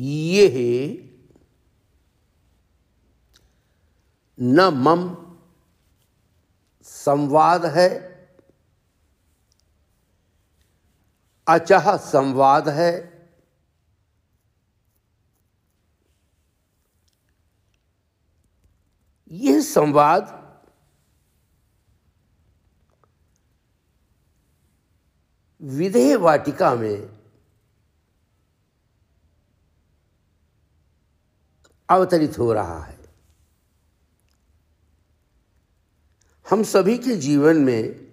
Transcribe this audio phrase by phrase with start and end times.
[0.00, 1.06] ये
[4.38, 5.08] न मम
[6.88, 7.88] संवाद है
[11.46, 12.90] अचह संवाद है
[19.30, 20.36] यह संवाद
[25.62, 27.19] विधेय वाटिका में
[31.90, 32.98] अवतरित हो रहा है।
[36.50, 38.10] हम सभी के जीवन में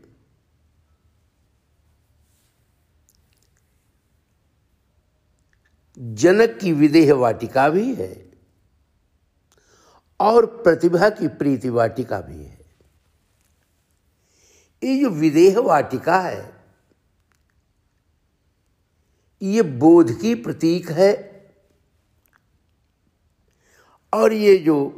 [5.99, 8.31] जनक की विदेह वाटिका भी है
[10.19, 12.57] और प्रतिभा की प्रीति वाटिका भी है।
[14.83, 16.65] ये जो विदेह वाटिका है,
[19.41, 21.26] ये बोध की प्रतीक है
[24.13, 24.89] और ये जो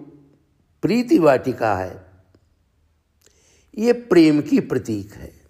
[0.82, 2.12] प्रीति वाटिका है,
[3.78, 5.46] ये प्रेम की प्रतीक है।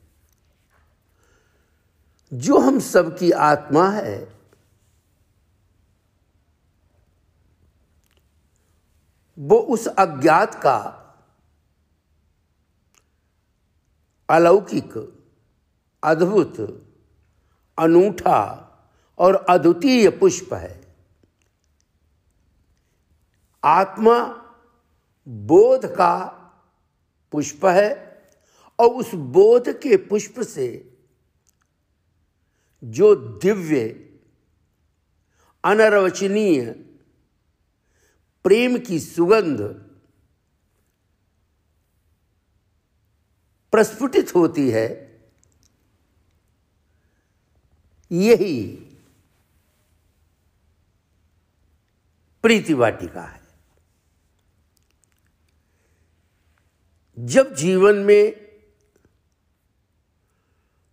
[2.33, 4.39] जो हम सबकी आत्मा है,
[9.39, 10.95] वो उस अज्ञात का
[14.29, 15.21] अलौकिक,
[16.03, 16.59] अद्भुत,
[17.79, 18.66] अनूठा
[19.17, 20.78] और अद्वितीय पुष्प है।
[23.63, 24.17] आत्मा
[25.27, 26.15] बोध का
[27.31, 27.89] पुष्प है
[28.79, 30.67] और उस बोध के पुष्प से
[32.83, 33.88] जो दिव्य,
[35.63, 36.71] अनरवचनीय,
[38.45, 39.61] प्रेम की सुगंध
[43.73, 44.88] प्रस्फुटित होती है,
[48.11, 48.63] यही
[52.44, 53.38] प्रीति वाटिका है।
[57.19, 58.50] जब जीवन में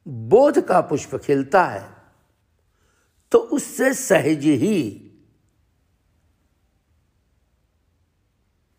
[0.09, 1.97] बोध का पुष्प खिलता है
[3.33, 4.93] तो उससे सहज ही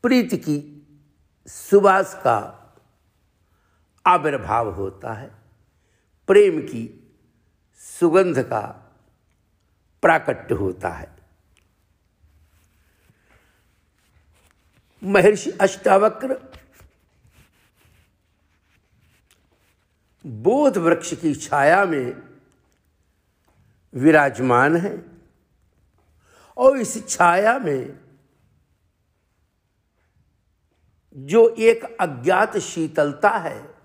[0.03, 0.87] प्रीति की
[1.47, 2.37] सुबास का
[4.05, 5.31] आविर्भाव होता है।
[6.27, 7.13] प्रेम की
[7.75, 8.61] सुगंध का
[10.01, 11.17] प्राकट्य होता है।
[15.03, 16.56] महर्षि अष्टावक्र
[20.27, 22.23] बोध वृक्ष की छाया में
[23.93, 25.05] विराजमान है
[26.57, 27.99] और इस छाया में
[31.15, 33.75] जो एक अज्ञात शीतलता है,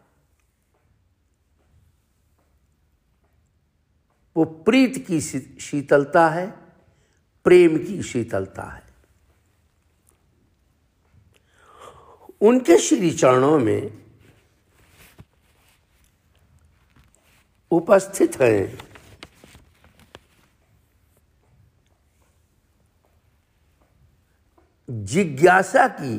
[4.36, 5.20] वो प्रीत की
[5.60, 6.50] शीतलता है,
[7.44, 8.82] प्रेम की शीतलता है।
[12.40, 14.01] उनके श्री चरणों में
[17.72, 18.92] उपस्थित हैं।
[24.90, 26.16] जिज्ञासा की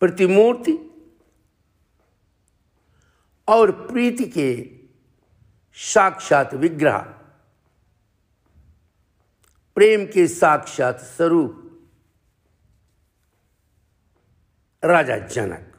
[0.00, 0.78] प्रतिमूर्ति
[3.48, 4.50] और प्रीति के
[5.74, 6.98] साक्षात विग्रह
[9.76, 11.62] प्रेम के साक्षात स्वरूप
[14.84, 15.72] राजा जनक।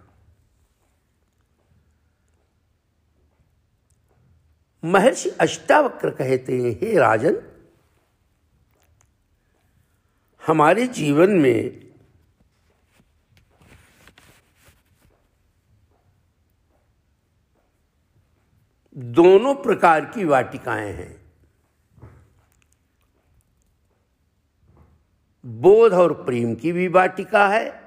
[4.85, 7.41] महर्षि अष्टावक्र कहते हैं, हे राजन,
[10.47, 11.88] हमारे जीवन में
[18.97, 21.34] दोनों प्रकार की वाटिकाएँ हैं।
[25.46, 27.87] बोध और प्रेम की भी वाटिका है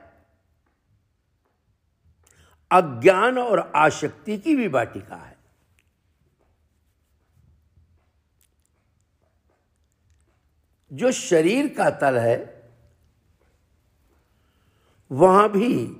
[2.72, 5.36] अज्ञान और आशक्ति की भी वाटिका है।
[10.92, 12.70] जो शरीर का तल है,
[15.12, 15.96] वहाँ भी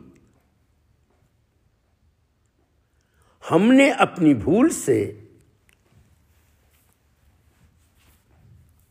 [3.49, 5.29] हमने अपनी भूल से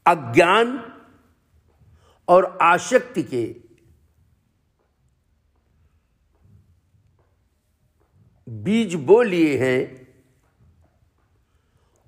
[0.06, 0.94] अज्ञान
[2.28, 3.69] और आशक्ति के
[8.50, 10.08] बीज बो लिए हैं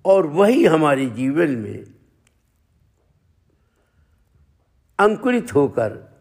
[0.05, 1.83] और वही हमारे जीवन में
[4.99, 6.11] अंकुरित होकर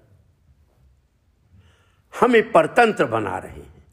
[2.20, 3.86] हमें परतंत्र बना रहे हैं।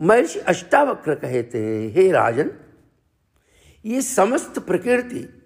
[0.00, 2.50] महर्षि अष्टावक्र कहते हैं, हे राजन,
[3.84, 5.42] ये समस्त प्रकृति,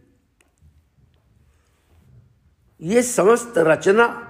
[2.80, 4.25] ये समस्त रचना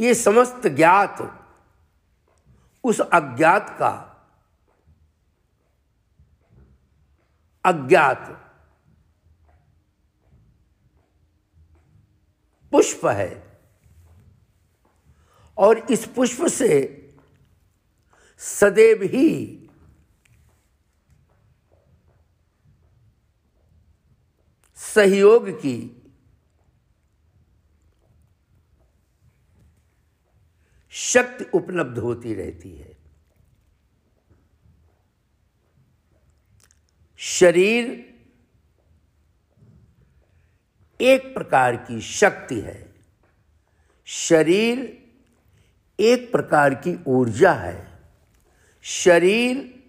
[0.00, 1.16] ये समस्त ज्ञात
[2.84, 4.06] उस अज्ञात का
[7.64, 8.28] अज्ञात
[12.72, 13.60] पुष्प है।
[15.58, 16.96] और इस पुष्प से
[18.38, 19.56] सदैव ही
[24.74, 25.99] सहयोग की
[31.00, 32.96] शक्ति उपलब्ध होती रहती है।
[37.16, 37.84] शरीर
[41.00, 42.94] एक प्रकार की शक्ति है।
[44.04, 44.78] शरीर
[46.00, 47.98] एक प्रकार की ऊर्जा है।
[48.82, 49.82] शरीर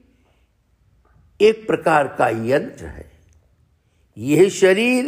[1.41, 3.11] एक प्रकार का यंत्र है।
[4.17, 5.05] यह शरीर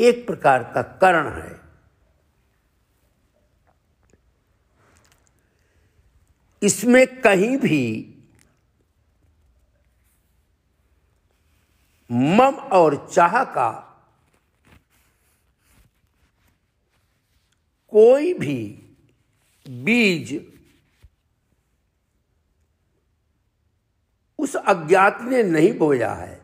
[0.00, 1.63] एक प्रकार का कर्ण है।
[6.64, 8.10] इसमें कहीं भी
[12.12, 13.70] मम और चाह का
[17.88, 18.56] कोई भी
[19.66, 20.54] बीज
[24.38, 26.42] उस अज्ञात ने नहीं बोया है।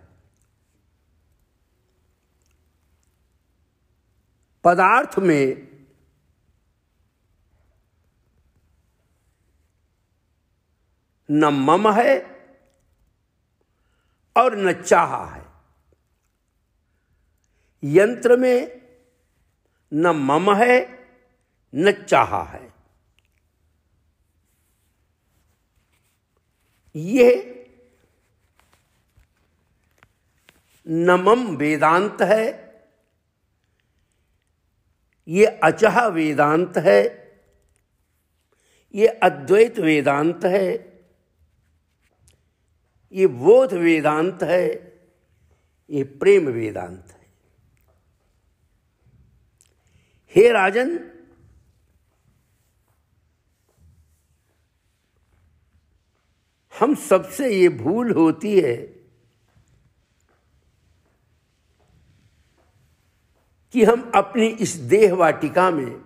[4.65, 5.70] पदार्थ में
[11.31, 12.19] न मम है
[14.37, 15.45] और न चाह है।
[17.83, 18.81] यंत्र में
[19.93, 20.81] न मम है,
[21.75, 22.73] न चाह है।
[26.95, 27.47] यह
[30.87, 32.45] नमम वेदांत है,
[35.29, 37.01] ये अचह वेदांत है,
[38.95, 40.90] ये अद्वैत वेदांत है।
[43.13, 44.67] ये बोध वेदांत है,
[45.91, 47.19] ये प्रेम वेदांत है।
[50.35, 50.99] हे राजन,
[56.81, 58.77] हम सबसे ये भूल होती है
[63.75, 66.01] कि हम अपनी इस देह वाटिका में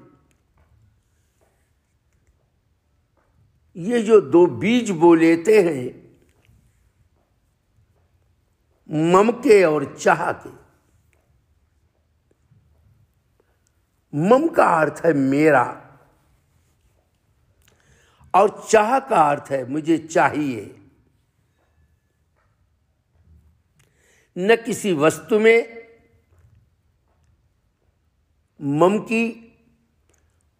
[3.76, 6.03] ये जो दो बीज बो लेते हैं
[8.88, 10.52] मम के और चाह के
[14.12, 15.64] मम का अर्थ है मेरा
[18.34, 20.80] और चाह का अर्थ है मुझे चाहिए।
[24.36, 25.84] न किसी वस्तु में
[28.60, 29.24] मम की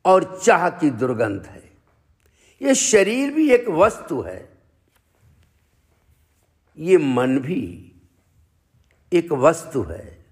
[0.05, 1.63] और चाह की दुर्गंध है।
[2.61, 4.39] ये शरीर भी एक वस्तु है,
[6.79, 7.91] ये मन भी।
[9.13, 10.27] एक वस्तु है।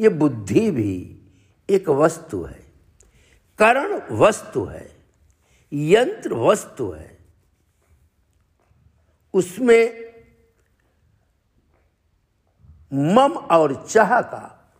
[0.00, 1.22] ये बुद्धि भी
[1.70, 2.72] एक वस्तु है।
[3.58, 5.06] करण वस्तु है,
[5.72, 7.18] यंत्र वस्तु है।
[9.34, 10.12] उसमें
[12.92, 14.74] मम और चाह का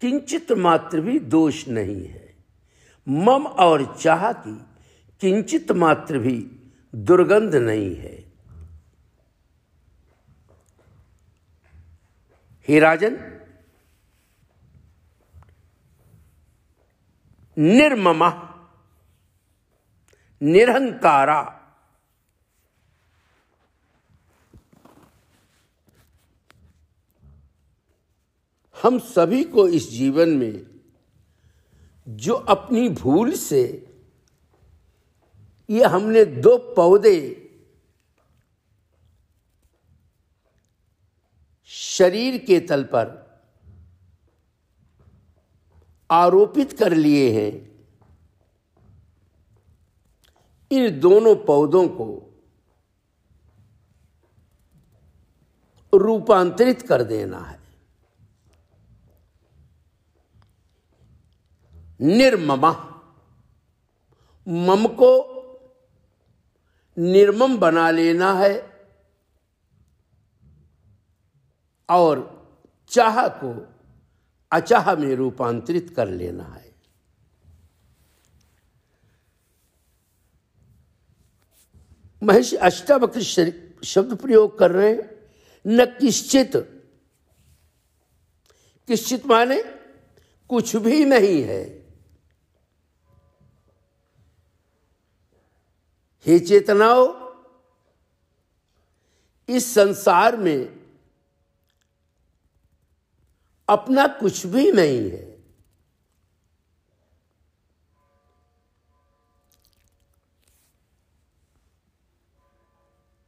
[0.00, 2.36] किंचित मात्र भी दोष नहीं है।
[3.08, 4.60] मम और चाह की
[5.20, 6.50] किंचित मात्र भी
[6.94, 8.27] दुर्गंध नहीं है।
[12.68, 13.16] हे राजन,
[17.56, 18.24] निर्मम,
[20.42, 21.40] निरहंकारा।
[28.82, 30.66] हम सभी को इस जीवन में
[32.08, 33.62] जो अपनी भूल से
[35.70, 37.47] ये हमने दो पौधे
[41.98, 43.28] शरीर के तल पर
[46.10, 47.78] आरोपित कर लिए हैं।
[50.70, 52.24] इन दोनों पौधों को
[55.94, 57.60] रूपांतरित कर देना है।
[62.00, 62.70] निर्ममा,
[64.48, 65.38] मम को
[66.98, 68.77] निर्मम बना लेना है।
[71.90, 72.38] और
[72.88, 73.74] चाह को
[74.52, 76.74] अचाह में रूपांतरित कर लेना है।
[82.22, 83.22] महर्षि अष्टावक्र
[83.84, 85.10] शब्द प्रयोग कर रहे हैं।
[85.66, 86.56] न किश्चित।
[88.86, 89.62] किश्चित माने
[90.48, 91.62] कुछ भी नहीं है।
[96.26, 97.28] हे चेतनाओं,
[99.48, 100.77] इस संसार में
[103.68, 105.38] अपना कुछ भी नहीं है।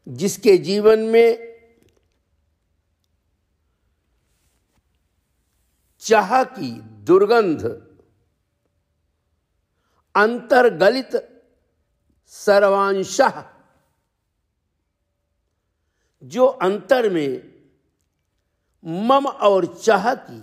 [0.08, 1.50] जिसके जीवन में
[5.98, 7.62] चाह की दुर्गंध,
[10.16, 11.42] अंतर्गलित
[12.26, 13.20] सर्वांश,
[16.22, 17.49] जो अंतर में
[18.84, 20.40] मम और चाह की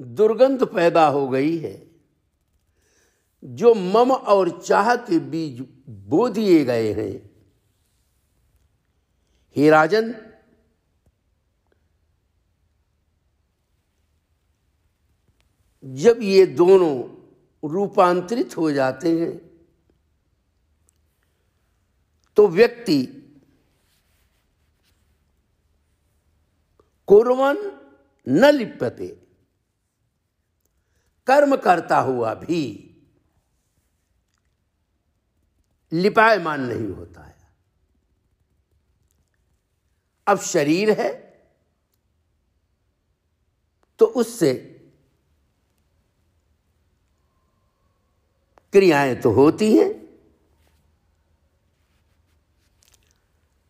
[0.00, 1.74] दुर्गंध पैदा हो गई है,
[3.42, 7.30] जो मम और चाह के बीज बो दिए गए हैं।
[9.56, 10.14] हे राजन,
[15.84, 19.36] जब ये दोनों रूपांतरित हो जाते हैं
[22.36, 23.02] तो व्यक्ति
[27.10, 27.56] कुरवन
[28.26, 29.06] न लिपते
[31.26, 32.62] कर्म करता हुआ भी
[35.92, 37.38] लिपायमान नहीं होता है।
[40.26, 41.10] अब शरीर है
[43.98, 44.52] तो उससे
[48.72, 49.90] क्रियाएँ तो होती हैं।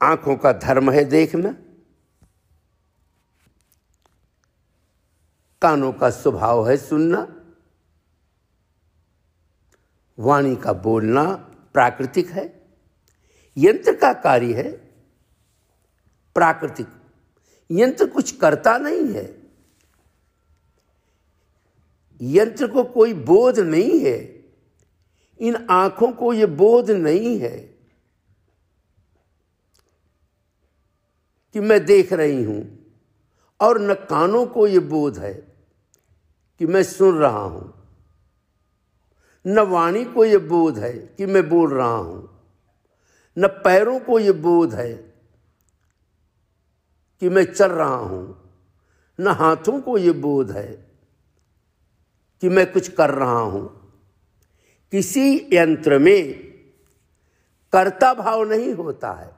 [0.01, 1.55] आँखों का धर्म है देखना।
[5.63, 7.27] कानों का स्वभाव है सुनना,
[10.19, 11.25] वाणी का बोलना
[11.75, 12.45] प्राकृतिक है,
[13.57, 14.71] यंत्र का कार्य है
[16.37, 16.87] प्राकृतिक।
[17.71, 19.25] यंत्र कुछ करता नहीं है,
[22.21, 24.19] यंत्र को कोई बोध नहीं है,
[25.41, 27.59] इन आँखों को यह बोध नहीं है
[31.55, 32.63] कि मैं देख रही हूँ
[33.61, 35.50] और न कानों को यह बोध है।
[36.61, 37.75] कि मैं सुन रहा हूँ।
[39.47, 42.41] न वाणी को यह बोध है कि मैं बोल रहा हूँ।
[43.39, 44.95] न पैरों को यह बोध है
[47.21, 48.53] कि मैं चल रहा हूँ।
[49.21, 50.97] न हाथों को यह बोध है
[52.41, 53.93] कि मैं कुछ कर रहा हूँ।
[54.91, 56.33] किसी यंत्र में
[57.73, 59.37] कर्ता भाव नहीं होता है।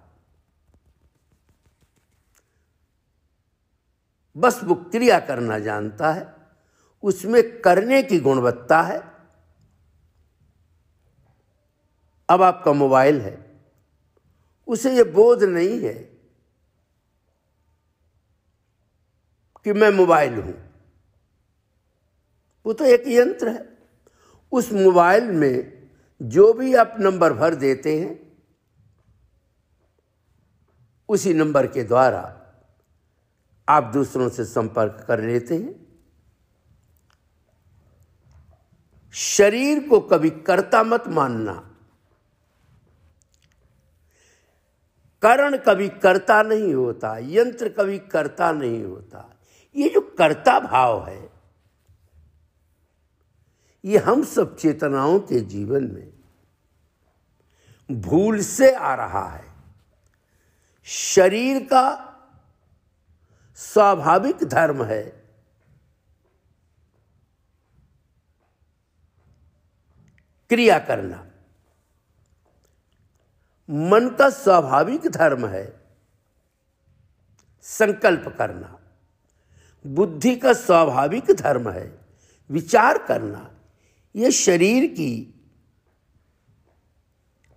[4.36, 6.41] बस वो क्रिया करना जानता है।
[7.02, 9.12] उसमें करने की गुणवत्ता है।
[12.28, 13.62] अब आपका मोबाइल है।
[14.66, 15.94] उसे ये बोध नहीं है
[19.64, 20.72] कि मैं मोबाइल हूँ।
[22.66, 23.78] वो तो एक यंत्र है।
[24.52, 25.90] उस मोबाइल में
[26.22, 28.32] जो भी आप नंबर भर देते हैं,
[31.08, 32.38] उसी नंबर के द्वारा
[33.68, 35.91] आप दूसरों से संपर्क कर लेते हैं।
[39.12, 41.68] शरीर को कभी कर्ता मत मानना।
[45.22, 49.40] करण कभी कर्ता नहीं होता, यंत्र कभी कर्ता नहीं होता।
[49.76, 51.30] ये जो कर्ता भाव है,
[53.84, 56.12] ये हम सब चेतनाओं के जीवन में
[58.00, 59.52] भूल से आ रहा है।
[60.84, 62.08] शरीर का
[63.56, 65.21] स्वाभाविक धर्म है।
[70.52, 71.26] क्रिया करना।
[73.70, 75.80] मन का स्वाभाविक धर्म है।
[77.62, 78.80] संकल्प करना।
[79.86, 81.98] बुद्धि का स्वाभाविक धर्म है।
[82.50, 83.50] विचार करना।
[84.16, 85.34] ये शरीर की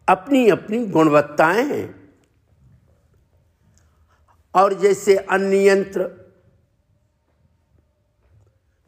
[0.09, 2.15] अपनी अपनी गुणवत्ताएँ हैं।
[4.55, 6.31] और जैसे अन्य यंत्र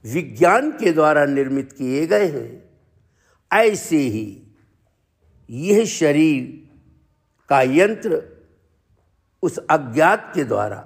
[0.05, 2.66] विज्ञान के द्वारा निर्मित किए गए हैं
[3.51, 4.43] ऐसे ही
[5.49, 6.45] यह शरीर
[7.49, 8.21] का यंत्र
[9.43, 10.83] उस अज्ञात के द्वारा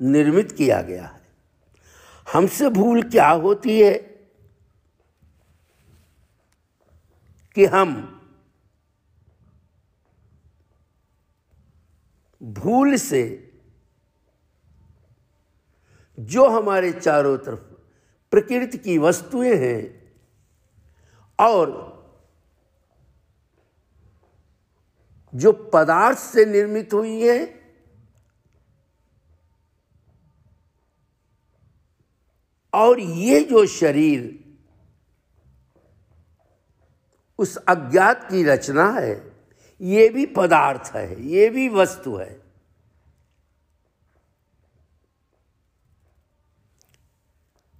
[0.00, 1.20] निर्मित किया गया है।
[2.32, 3.92] हमसे भूल क्या होती है
[7.56, 7.92] कि हम
[12.42, 13.22] भूल से
[16.18, 17.69] जो हमारे चारों तरफ़
[18.30, 20.12] प्रकृति की वस्तुएँ हैं
[21.38, 21.90] और
[25.34, 27.60] जो पदार्थ से निर्मित हुई है,
[32.74, 34.54] और ये जो शरीर
[37.38, 39.32] उस अज्ञात की रचना है,
[39.80, 42.49] ये भी पदार्थ है, ये भी वस्तु है।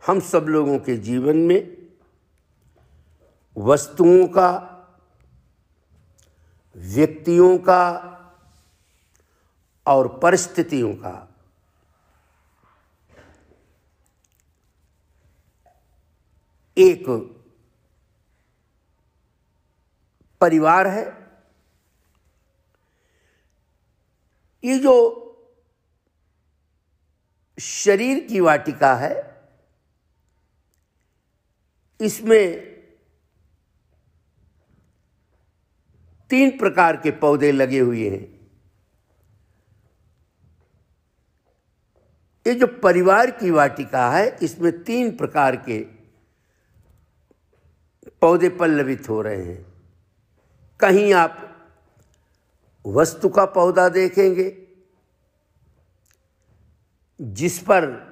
[0.07, 1.76] हम सब लोगों के जीवन में
[3.57, 4.50] वस्तुओं का,
[6.76, 7.83] व्यक्तियों का
[9.87, 11.26] और परिस्थितियों का
[16.76, 17.09] एक
[20.40, 21.04] परिवार है।
[24.64, 24.95] ये जो
[27.59, 29.30] शरीर की वाटिका है
[32.00, 32.71] इसमें
[36.30, 38.40] तीन प्रकार के पौधे लगे हुए हैं।
[42.47, 45.80] ये जो परिवार की वाटिका है, इसमें तीन प्रकार के
[48.21, 49.66] पौधे पल्लवित हो रहे हैं।
[50.80, 51.47] कहीं आप
[52.87, 54.66] वस्तु का पौधा देखेंगे,
[57.21, 58.10] जिस पर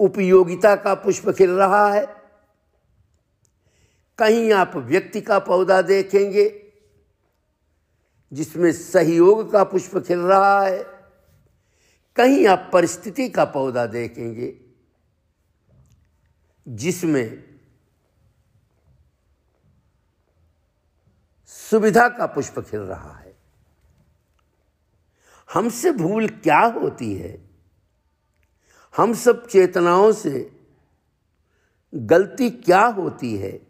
[0.00, 2.06] उपयोगिता का पुष्प खिल रहा है।
[4.18, 6.72] कहीं आप व्यक्ति का पौधा देखेंगे,
[8.32, 10.84] जिसमें सहयोग का पुष्प खिल रहा है,
[12.16, 14.60] कहीं आप परिस्थिति का पौधा देखेंगे,
[16.68, 17.44] जिसमें
[21.46, 23.36] सुविधा का पुष्प खिल रहा है।
[25.52, 27.49] हमसे भूल क्या होती है?
[29.00, 30.58] हम सब चेतनाओं से
[31.94, 33.60] गलती क्या होती है?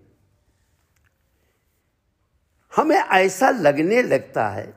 [2.77, 4.75] हमें ऐसा लगने लगता है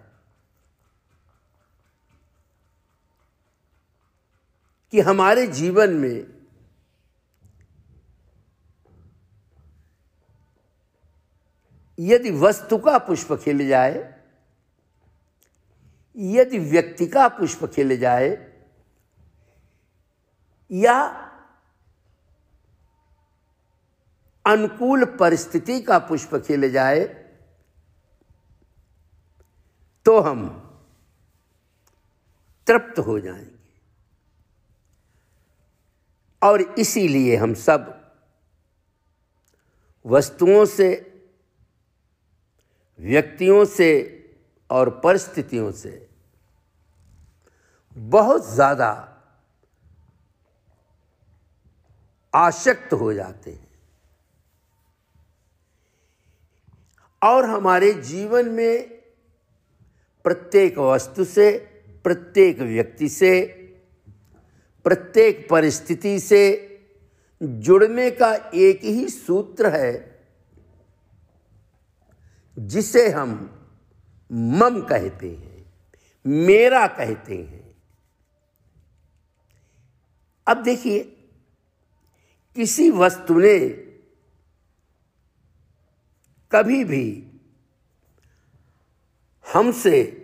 [4.91, 6.43] कि हमारे जीवन में
[11.99, 14.21] यदि वस्तु का पुष्प खिल जाए,
[16.17, 18.52] यदि व्यक्ति का पुष्प खिल जाए
[20.73, 20.99] या
[24.45, 26.99] अनुकूल परिस्थिति का पुष्प खिल जाए
[30.05, 30.45] तो हम
[32.67, 33.51] तृप्त हो जाएँगे।
[36.41, 38.11] और इसीलिए हम सब
[40.05, 40.89] वस्तुओं से,
[42.99, 43.89] व्यक्तियों से
[44.69, 46.09] और परिस्थितियों से
[47.97, 49.12] बहुत ज़्यादा
[52.35, 53.67] आशक्त हो जाते हैं।
[57.23, 58.89] और हमारे जीवन में
[60.23, 61.57] प्रत्येक वस्तु से,
[62.03, 63.45] प्रत्येक व्यक्ति से,
[64.83, 66.69] प्रत्येक परिस्थिति से
[67.43, 70.25] जुड़ने का एक ही सूत्र है,
[72.59, 73.59] जिसे हम
[74.31, 75.73] मम कहते हैं,
[76.27, 77.75] मेरा कहते हैं।
[80.47, 81.12] अब देखिए
[82.55, 83.69] किसी वस्तु ने
[86.51, 87.31] कभी भी
[89.53, 90.19] हमसे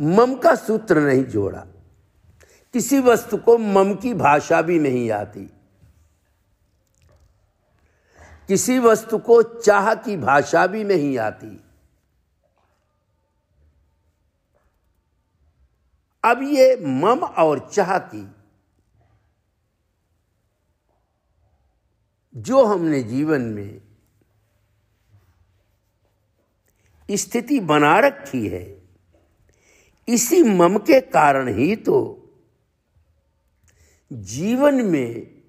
[0.00, 1.66] मम का सूत्र नहीं जोड़ा।
[2.72, 5.50] किसी वस्तु को मम की भाषा भी नहीं आती।
[8.48, 11.63] किसी वस्तु को चाह की भाषा भी नहीं आती।
[16.24, 18.34] अब ये मम और चाह की
[22.36, 23.80] जो हमने जीवन में
[27.16, 28.82] स्थिति बना रखी है,
[30.08, 32.20] इसी मम के कारण ही तो
[34.12, 35.42] जीवन में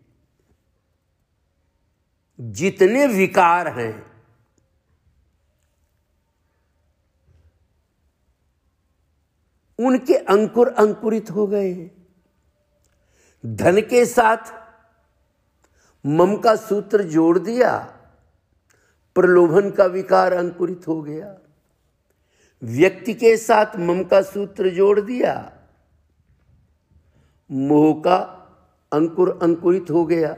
[2.39, 4.14] जितने विकार हैं
[9.79, 11.73] उनके अंकुर अंकुरित हो गए
[13.43, 14.53] धन के साथ
[16.05, 17.77] मम का सूत्र जोड़ दिया,
[19.15, 21.35] प्रलोभन का विकार अंकुरित हो गया।
[22.61, 25.51] व्यक्ति के साथ मम का सूत्र जोड़ दिया,
[27.49, 28.17] मोह का
[28.91, 30.35] अंकुर अंकुरित हो गया।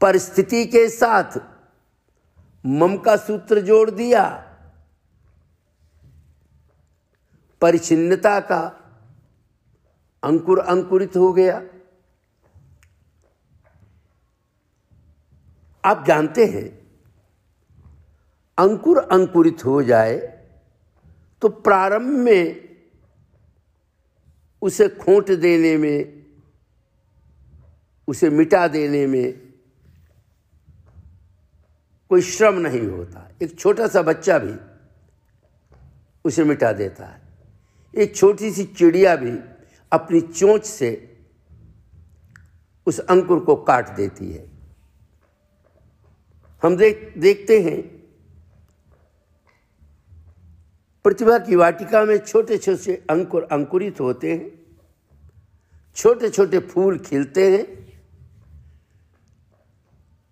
[0.00, 1.38] परिस्थिति के साथ
[2.64, 4.43] मम का सूत्र जोड़ दिया
[7.64, 8.62] परिचिनता का
[10.22, 11.56] अंकुर अंकुरित हो गया।
[15.84, 16.66] आप जानते हैं,
[18.58, 20.16] अंकुर अंकुरित हो जाए
[21.42, 22.44] तो प्रारंभ में
[24.62, 25.98] उसे खोट देने में,
[28.08, 29.32] उसे मिटा देने में
[32.10, 34.54] कोई श्रम नहीं होता। एक छोटा सा बच्चा भी
[36.24, 37.23] उसे मिटा देता है।
[37.94, 39.38] एक छोटी सी चिड़िया भी
[39.92, 40.90] अपनी चोंच से
[42.86, 44.44] उस अंकुर को काट देती है।
[46.62, 47.82] हम देख, देखते हैं,
[51.04, 54.52] प्रतिभा की वाटिका में छोटे छोटे अंकुर अंकुरित होते हैं
[55.96, 57.66] छोटे छोटे फूल खिलते हैं।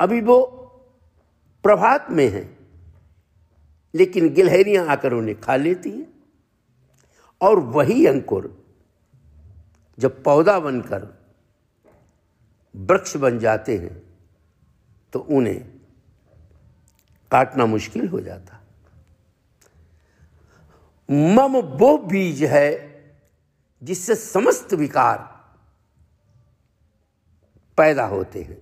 [0.01, 0.41] अभी वो
[1.65, 2.49] प्रभात में है,
[3.95, 6.12] लेकिन गिलहरियाँ आकर उन्हें खा लेती हैं।
[7.43, 8.65] और वही अंकुर
[9.99, 11.07] जब पौधा बनकर
[12.75, 14.03] वृक्ष बन जाते हैं
[15.13, 15.61] तो उन्हें
[17.31, 18.61] काटना मुश्किल हो जाता।
[21.09, 22.71] मम वो बीज है
[23.83, 25.19] जिससे समस्त विकार
[27.79, 28.59] पैदा होते हैं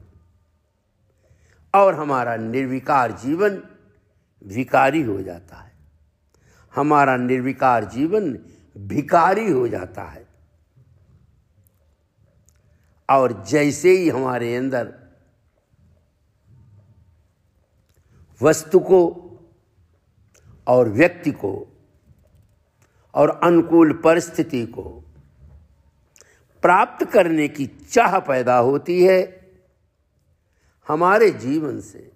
[1.75, 3.63] और हमारा निर्विकार जीवन
[4.43, 5.73] विकारी हो जाता है।
[6.75, 8.33] हमारा निर्विकार जीवन
[8.81, 10.27] भिकारी हो जाता है।
[13.11, 14.93] और जैसे ही हमारे अंदर
[18.43, 19.01] वस्तु को
[20.67, 21.67] और व्यक्ति को
[23.15, 24.83] और अनुकूल परिस्थिति को
[26.63, 29.51] प्राप्त करने की चाह पैदा होती है,
[30.89, 32.13] हमारे जीवन से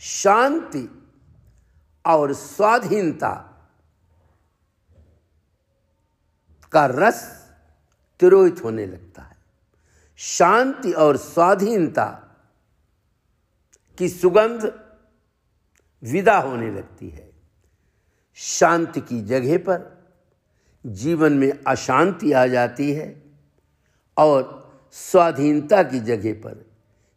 [0.00, 0.99] शांति
[2.16, 3.46] और स्वाधीनता
[6.72, 7.50] का रस
[8.20, 9.36] तिरोहित होने लगता है।
[10.16, 12.36] शांति और स्वाधीनता
[13.98, 14.80] की सुगंध
[16.04, 17.30] विदा होने लगती है।
[18.34, 20.00] शांति की जगह पर
[20.86, 23.22] जीवन में अशांति आ जाती है
[24.16, 24.60] और
[24.92, 26.70] स्वाधीनता की जगह पर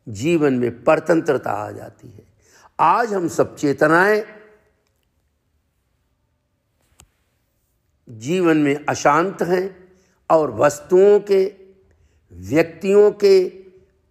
[0.08, 2.23] जीवन में परतंत्रता आ जाती है।
[2.79, 4.42] आज हम सब चेतनाएँ
[8.09, 9.93] जीवन में अशांत हैं
[10.29, 11.55] और वस्तुओं के,
[12.31, 13.49] व्यक्तियों के,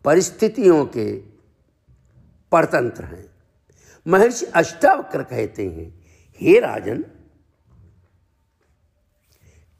[0.04, 1.16] परिस्थितियों के
[2.52, 3.30] परतंत्र हैं।
[4.06, 7.04] महर्षि अष्टावक्र कहते हैं, हे राजन,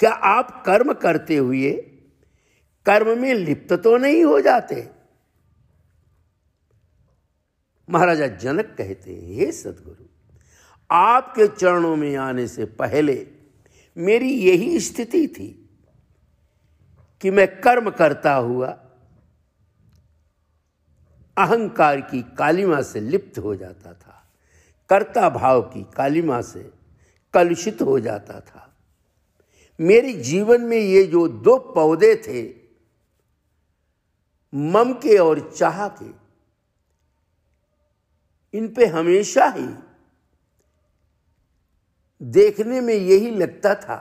[0.01, 1.73] क्या आप कर्म करते हुए
[2.87, 4.89] कर्म में लिप्त तो नहीं हो जाते?
[7.91, 10.05] महाराजा जनक कहते हैं, हे सदगुरु,
[10.91, 13.32] आपके चरणों में आने से पहले
[13.97, 15.49] मेरी यही स्थिति थी
[17.21, 18.69] कि मैं कर्म करता हुआ
[21.37, 24.33] अहंकार की कालिमा से लिप्त हो जाता था,
[24.89, 26.71] कर्ता भाव की कालिमा से
[27.35, 28.69] कलुषित हो जाता था।
[29.81, 32.43] मेरे जीवन में ये जो दो पौधे थे,
[34.55, 36.11] मम के और चाह के
[38.55, 39.67] इन पे हमेशा ही
[42.23, 43.97] देखने में यही लगता था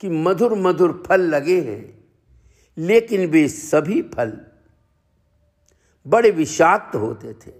[0.00, 2.04] कि मधुर मधुर फल लगे हैं,
[2.76, 4.46] लेकिन वे सभी फल
[6.06, 7.52] बड़े विषाक्त होते थे।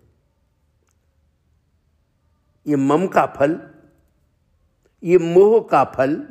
[2.67, 3.71] ये मम का फल,
[5.03, 6.29] ये मोह का फल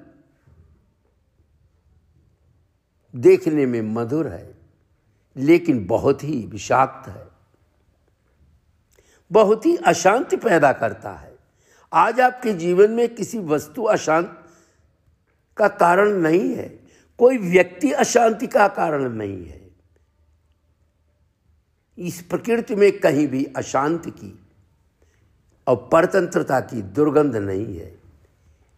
[3.16, 4.58] देखने में मधुर है,
[5.38, 7.28] लेकिन बहुत ही विषाक्त है।
[9.32, 11.29] बहुत ही अशांति पैदा करता है।
[11.94, 14.46] आज आपके जीवन में किसी वस्तु अशांत
[15.58, 16.80] का कारण नहीं है।
[17.18, 19.70] कोई व्यक्ति अशांति का कारण नहीं है।
[21.98, 24.40] इस प्रकृति में कहीं भी अशांति की
[25.68, 28.00] और परतंत्रता की दुर्गंध नहीं है।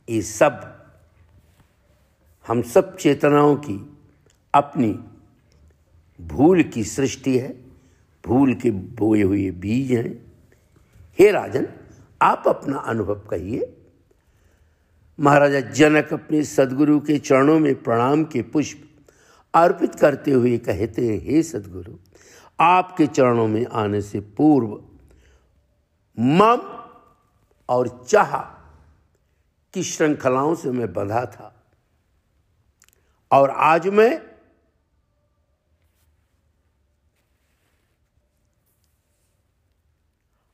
[0.09, 0.83] ये सब
[2.47, 3.97] हम सब चेतनाओं की
[4.53, 4.99] अपनी
[6.21, 7.65] भूल की सृष्टि है।
[8.25, 10.31] भूल के बोए हुए बीज हैं।
[11.19, 11.67] हे राजन
[12.21, 13.77] आप अपना अनुभव कहिए।
[15.19, 18.87] महाराजा जनक अपने सदगुरु के चरणों में प्रणाम के पुष्प
[19.53, 21.93] अर्पित करते हुए कहते हैं, हे सदगुरु,
[22.59, 24.83] आपके चरणों में आने से पूर्व
[26.17, 26.61] मम
[27.69, 28.37] और चाह
[29.73, 31.55] की श्रृंखलाओं से मैं बंधा था
[33.31, 34.21] और आज मैं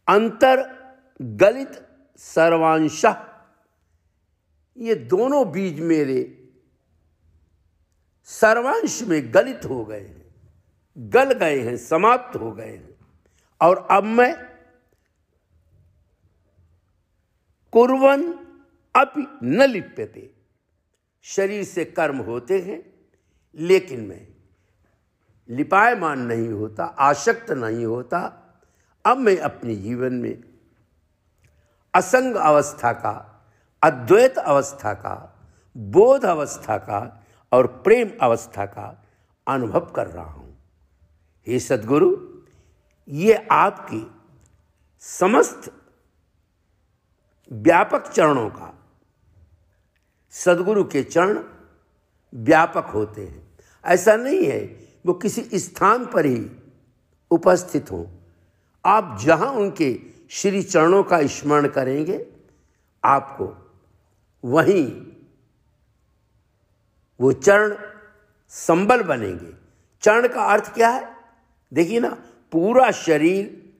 [0.07, 0.76] अंतर
[1.21, 3.05] गलित सर्वांश।
[4.77, 6.49] ये दोनों बीज मेरे
[8.23, 10.33] सर्वांश में गलित हो गए हैं,
[10.97, 12.97] गल गए हैं, समाप्त हो गए हैं।
[13.61, 14.35] और अब मैं
[17.73, 18.33] कुरवन
[18.95, 20.33] अपि न लिप्यते।
[21.23, 23.09] शरीर से कर्म होते हैं,
[23.55, 24.27] लेकिन मैं
[25.49, 28.19] लिपायमान नहीं होता, आशक्त नहीं होता।
[29.05, 30.43] अब मैं अपने जीवन में
[31.97, 33.43] असंग अवस्था का,
[33.83, 35.15] अद्वैत अवस्था का,
[35.77, 39.03] बोध अवस्था का और प्रेम अवस्था का
[39.47, 40.57] अनुभव कर रहा हूँ।
[41.47, 42.15] हे सदगुरु,
[43.09, 44.11] ये आपकी
[44.99, 45.71] समस्त
[47.51, 48.73] व्यापक चरणों का,
[50.31, 51.43] सदगुरु के चरण
[52.33, 54.59] व्यापक होते हैं। ऐसा नहीं है,
[55.05, 56.51] वो किसी स्थान पर ही
[57.31, 58.05] उपस्थित हों।
[58.85, 62.25] आप जहाँ उनके श्री चरणों का स्मरण करेंगे,
[63.03, 63.77] आपको
[64.43, 65.05] वहीं
[67.19, 67.75] वो चरण
[68.49, 69.53] संबल बनेंगे।
[70.01, 71.15] चरण का अर्थ क्या है?
[71.73, 72.09] देखिए ना,
[72.51, 73.73] पूरा शरीर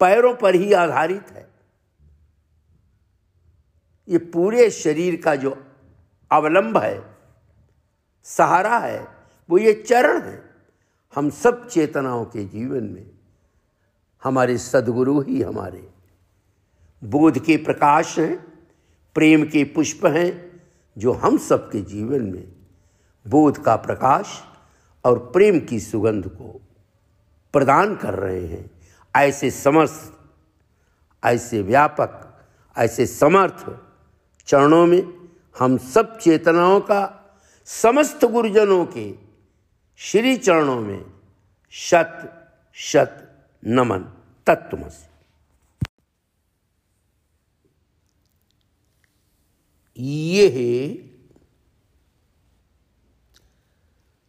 [0.00, 1.48] पैरों पर ही आधारित है।
[4.08, 5.66] ये पूरे शरीर का जो
[6.32, 7.16] अवलंब है,
[8.24, 9.08] सहारा है,
[9.50, 10.54] वो ये चरण है।
[11.14, 13.17] हम सब चेतनाओं के जीवन में
[14.24, 15.88] हमारे सदगुरु ही हमारे।
[17.04, 18.62] बोध के प्रकाश हैं,
[19.14, 20.62] प्रेम के पुष्प हैं,
[20.98, 22.52] जो हम सबके जीवन में
[23.28, 24.26] बोध का प्रकाश
[25.04, 26.60] और प्रेम की सुगंध को
[27.52, 28.70] प्रदान कर रहे हैं।
[29.16, 30.12] ऐसे समर्थ
[31.24, 32.38] ऐसे व्यापक,
[32.78, 33.76] ऐसे समर्थ
[34.46, 35.28] चरणों में
[35.58, 37.14] हम सब चेतनाओं का,
[37.64, 39.14] समस्त गुरुजनों के
[39.96, 41.04] श्री चरणों में
[41.70, 42.34] शत
[42.72, 43.27] शत
[43.62, 44.02] नमन
[44.46, 45.06] तत्वमसी
[49.96, 50.48] ये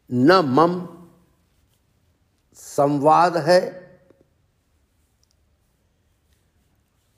[0.10, 0.76] न मम
[2.58, 3.60] संवाद है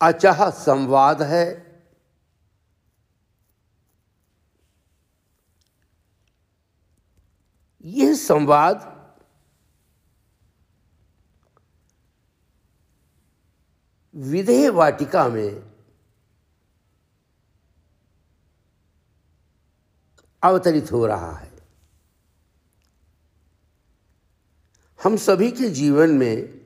[0.02, 1.46] अचह संवाद है
[7.86, 8.90] यह संवाद
[14.16, 15.72] विधेय वाटिका में
[20.44, 21.52] अवतरित हो रहा है।
[25.04, 26.62] हम सभी के जीवन में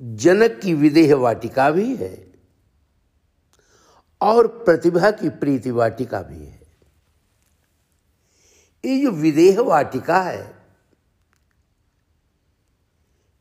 [0.00, 2.32] जनक की विदेह वाटिका भी है
[4.20, 6.60] और प्रतिभा की प्रीति वाटिका भी है।
[8.84, 10.55] ये जो विदेह वाटिका है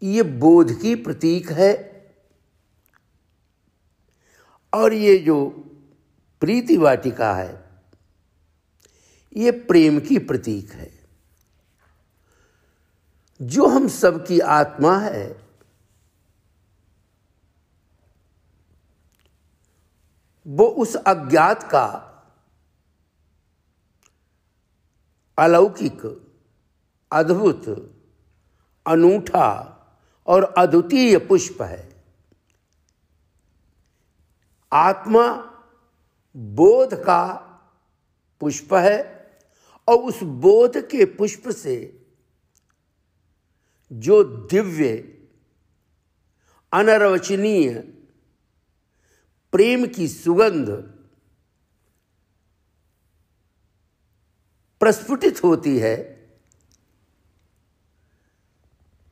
[0.06, 1.96] ये बोध की प्रतीक है।
[4.74, 5.50] और ये जो
[6.42, 7.82] प्रीति वाटिका है,
[9.38, 11.08] ये प्रेम की प्रतीक है।
[13.42, 15.48] जो हम सबकी आत्मा है,
[20.48, 21.86] वो उस अज्ञात का
[25.38, 26.28] अलौकिक,
[27.12, 27.92] अद्भुत,
[28.88, 29.72] अनूठा
[30.28, 31.96] और अद्वितीय पुष्प है।
[34.72, 35.28] आत्मा
[36.36, 37.26] बोध का
[38.40, 38.98] पुष्प है
[39.88, 42.06] और उस बोध के पुष्प से
[43.94, 44.98] जो दिव्य,
[46.72, 47.74] अनरवचनीय,
[49.52, 50.70] प्रेम की सुगंध
[54.82, 55.96] प्रस्फुटित होती है,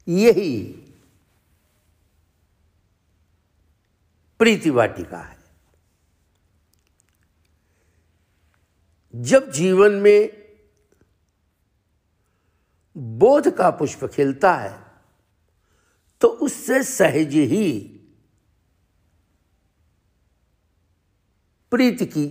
[0.08, 0.83] यही
[4.44, 5.38] प्रीति वाटिका है।
[9.16, 10.30] जब जीवन में
[12.98, 14.84] बोध का पुष्प खिलता है
[16.22, 17.72] तो उससे सहज ही
[21.72, 22.28] प्रीति की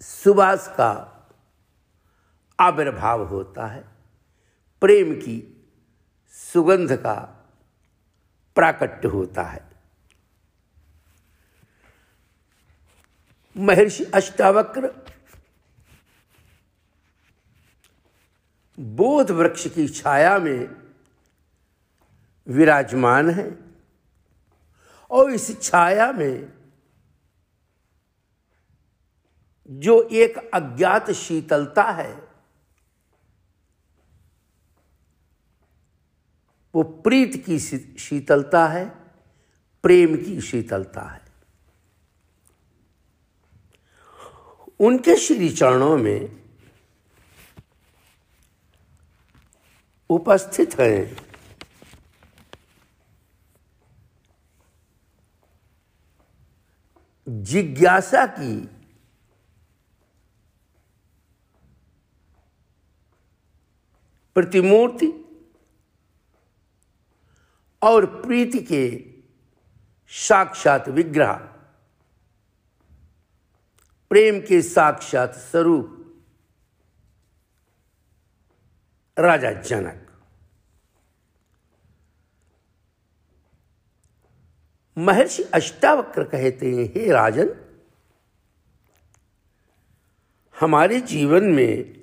[0.00, 0.90] सुबास का
[2.60, 3.84] आविर्भाव होता है।
[4.80, 5.66] प्रेम की
[6.28, 7.14] सुगंध का
[8.54, 9.67] प्राकट्य होता है।
[13.58, 15.04] महर्षि अष्टावक्र
[18.78, 20.76] बोध वृक्ष की छाया में
[22.46, 23.58] विराजमान है
[25.10, 26.52] और इस छाया में
[29.70, 32.28] जो एक अज्ञात शीतलता है,
[36.74, 37.58] वो प्रीत की
[37.98, 38.88] शीतलता है,
[39.82, 41.27] प्रेम की शीतलता है।
[44.80, 46.42] उनके श्री चरणों में
[50.10, 51.28] उपस्थित हैं।
[57.28, 58.68] जिज्ञासा की
[64.34, 65.24] प्रतिमूर्ति
[67.82, 69.04] और प्रीति के
[70.08, 71.57] साक्षात विग्रह।
[74.10, 75.94] प्रेम के साक्षात स्वरूप
[79.18, 80.04] राजा जनक।
[84.98, 87.54] महर्षि अष्टावक्र कहते हैं, हे राजन,
[90.60, 91.98] हमारे जीवन में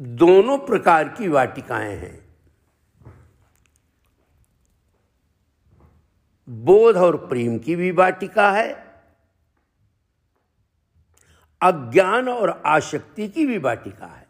[0.00, 2.27] दोनों प्रकार की वाटिकाएँ हैं।
[6.48, 8.72] बोध और प्रेम की भी वाटिका है।
[11.62, 14.28] अज्ञान और आशक्ति की भी वाटिका है।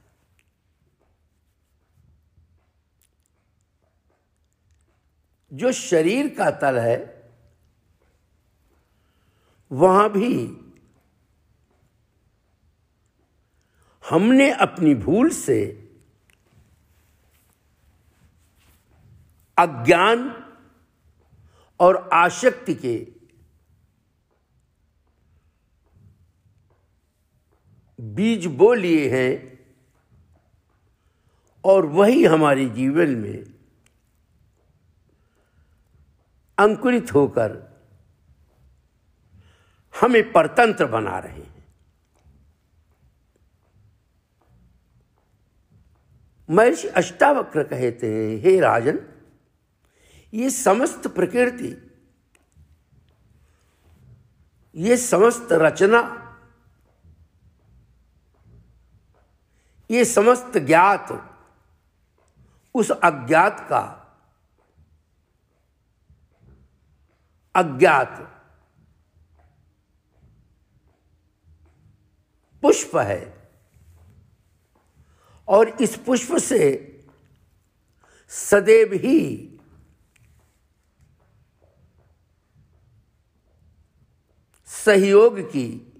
[5.52, 7.30] जो शरीर का तल है,
[9.72, 10.56] वहाँ भी
[14.10, 15.88] हमने अपनी भूल से
[19.58, 20.37] अज्ञान
[21.80, 22.96] और आशक्ति के
[28.00, 29.58] बीज बो लिए हैं
[31.64, 33.54] और वही हमारे जीवन में
[36.58, 37.56] अंकुरित होकर
[40.00, 41.64] हमें परतंत्र बना रहे हैं।
[46.50, 48.98] महर्षि अष्टावक्र कहते हैं, हे राजन
[50.34, 51.90] ये समस्त प्रकृति,
[54.74, 56.24] ये समस्त रचना,
[59.90, 61.08] ये समस्त ज्ञात,
[62.74, 63.94] उस अज्ञात का
[67.54, 68.34] अज्ञात
[72.62, 73.50] पुष्प है।
[75.48, 76.60] और इस पुष्प से
[78.28, 79.57] सदैव ही
[84.88, 85.92] सहयोग की।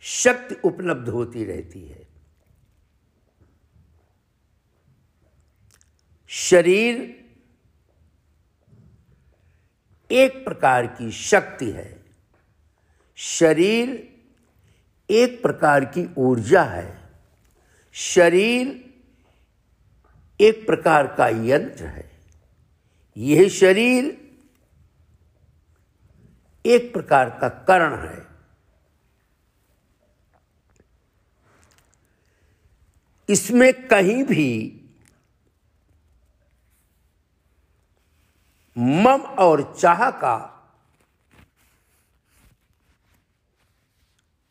[0.00, 2.08] शक्ति उपलब्ध होती रहती है।
[6.28, 6.94] शरीर
[10.10, 12.04] एक प्रकार की शक्ति है।
[13.16, 14.16] शरीर
[15.10, 17.10] एक प्रकार की ऊर्जा है।
[17.92, 18.94] शरीर
[20.40, 22.07] एक प्रकार का यंत्र है।
[23.18, 24.04] यह शरीर
[26.64, 28.26] एक प्रकार का कर्ण है।
[33.28, 34.74] इसमें कहीं भी
[38.78, 40.36] मम और चाह का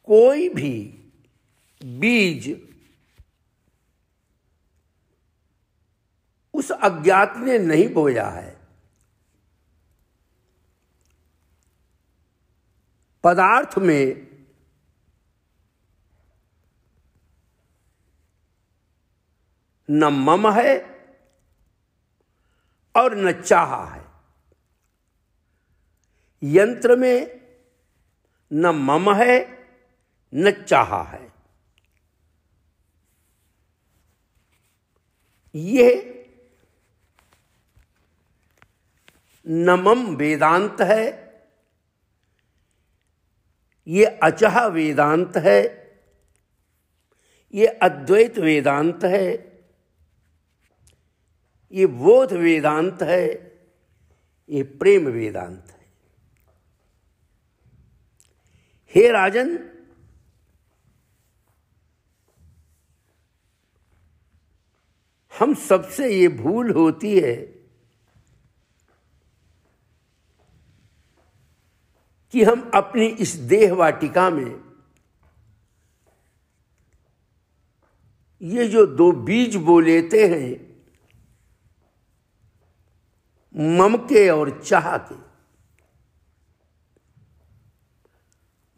[0.04, 0.80] कोई भी
[1.82, 2.62] बीज
[6.54, 8.57] उस अज्ञात ने नहीं बोया है।
[13.24, 14.28] पदार्थ में
[19.90, 20.80] न मम है
[22.96, 24.06] और न चाह है।
[26.44, 27.42] यंत्र में
[28.54, 29.68] न मम है,
[30.36, 31.34] न चाह है।
[35.56, 36.13] यह
[39.48, 41.27] नमम वेदांत है।
[43.88, 45.62] ये अचह वेदांत है,
[47.54, 49.29] ये अद्वैत वेदांत है,
[51.73, 53.25] ये बोध वेदांत है,
[54.50, 55.85] ये प्रेम वेदांत है।
[58.94, 59.58] हे राजन,
[65.33, 67.57] हम सबसे ये भूल होती है
[72.38, 74.63] कि हम अपनी इस देह वाटिका में
[78.42, 80.77] ये जो दो बीज बो लेते हैं
[83.77, 85.15] मम के और चाह के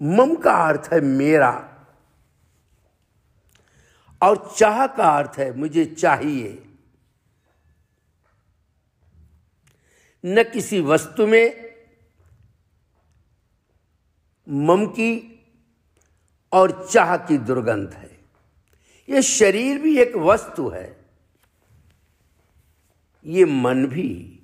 [0.01, 1.69] मम का अर्थ है मेरा
[4.21, 6.67] और चाह का अर्थ है मुझे चाहिए।
[10.25, 11.68] न किसी वस्तु में
[14.49, 15.39] मम की
[16.53, 18.19] और चाह की दुर्गंध है।
[19.09, 21.05] ये शरीर भी एक वस्तु है।
[23.25, 24.41] ये मन भी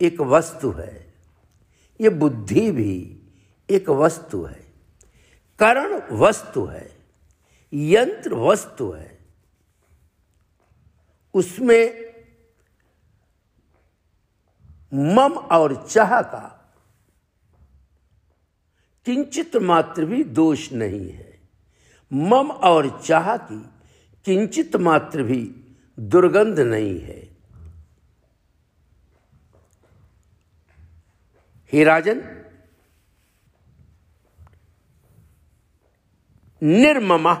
[0.00, 1.14] एक वस्तु है।
[2.00, 3.22] ये बुद्धि भी
[3.70, 4.72] एक वस्तु है।
[5.58, 7.06] करण वस्तु है।
[7.74, 9.18] यंत्र वस्तु है।
[11.34, 12.10] उसमें
[14.94, 16.56] मम और चाह का
[19.04, 21.40] किंचित मात्र भी दोष नहीं है।
[22.12, 23.62] मम और चाह की
[24.24, 25.54] किंचित मात्र भी
[25.98, 27.36] दुर्गंध नहीं है।
[31.72, 32.22] हे राजन,
[36.62, 37.34] निर्ममा,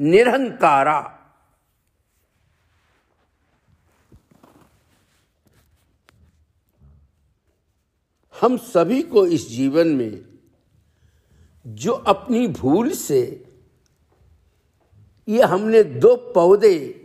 [0.00, 1.13] निरहंकारा
[8.40, 10.24] हम सभी को इस जीवन में
[11.66, 13.20] जो अपनी भूल से
[15.28, 17.00] ये हमने दो पौधे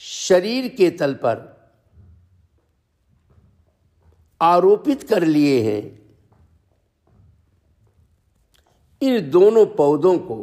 [0.00, 1.44] शरीर के तल पर
[4.40, 5.82] आरोपित कर लिए हैं,
[9.02, 10.38] इन दोनों पौधों को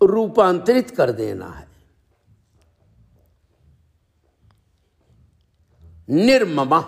[0.00, 1.73] रूपांतरित कर देना है।
[6.08, 6.80] निर्ममा।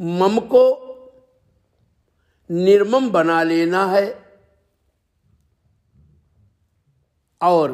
[0.00, 0.64] मम को
[2.50, 4.06] निर्मम बना लेना है
[7.42, 7.68] और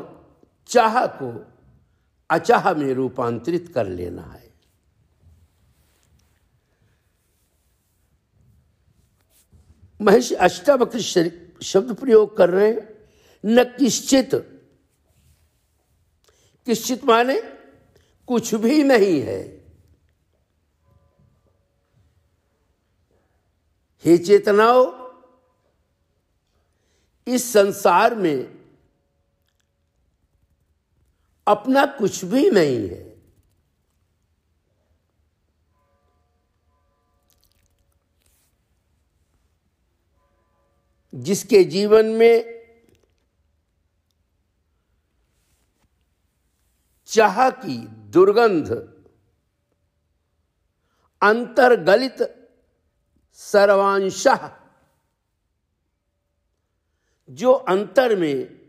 [0.67, 1.53] चाह को
[2.31, 4.53] अचाह में रूपांतरित कर लेना है।
[10.01, 11.01] महर्षि अष्टावक्र
[11.63, 13.09] शब्द प्रयोग कर रहे हैं,
[13.45, 14.35] न किश्चित।
[16.67, 17.41] किश्चित माने
[18.29, 19.64] कुछ भी नहीं है।
[24.05, 25.05] हे चेतनाओ,
[27.29, 28.65] इस संसार में
[31.47, 33.15] अपना कुछ भी नहीं है।
[41.15, 42.55] जिसके जीवन में
[47.07, 48.73] चाह की दुर्गंध,
[51.23, 52.44] अंतर्गलित
[53.35, 54.27] सर्वांश।
[57.31, 58.61] जो अंतर में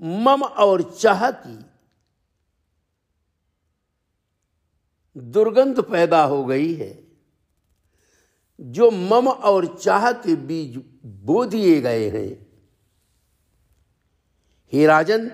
[0.00, 1.58] मम और चाह की
[5.16, 6.92] दुर्गंध पैदा हो गई है,
[8.60, 12.46] जो मम और चाह के बीज बो दिए गए हैं।
[14.72, 15.30] हे राजन,